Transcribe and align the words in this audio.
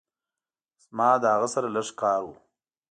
زما 0.83 1.09
له 1.21 1.27
هغه 1.35 1.47
سره 1.55 1.67
لږ 1.75 1.87
کار 2.01 2.21
وه. 2.27 2.35